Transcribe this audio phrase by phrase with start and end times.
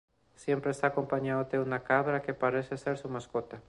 [0.35, 3.59] Siempre está acompañado de una cabra que parece ser su mascota.